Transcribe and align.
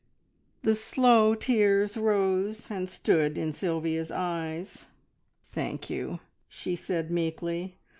The 0.63 0.73
slow 0.73 1.35
tears 1.35 1.95
rose 1.95 2.71
and 2.71 2.89
stood 2.89 3.37
in 3.37 3.53
Sylvia's 3.53 4.09
eyes. 4.09 4.87
"Thank 5.45 5.91
you!" 5.91 6.21
she 6.49 6.75
said 6.75 7.11
meekly. 7.11 7.77